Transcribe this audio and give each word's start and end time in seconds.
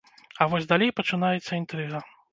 А 0.41 0.47
вось 0.53 0.65
далей 0.71 0.93
пачынаецца 1.01 1.61
інтрыга. 1.63 2.03